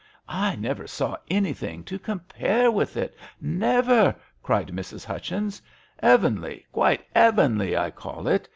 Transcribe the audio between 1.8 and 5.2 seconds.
to compare with it— never!" cried Mrs.